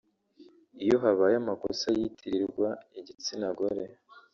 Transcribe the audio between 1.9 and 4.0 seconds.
yitirirwa igitsina gore